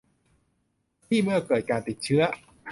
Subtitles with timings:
[1.05, 2.21] ที่เมื่อเกิดการติดเชื้อ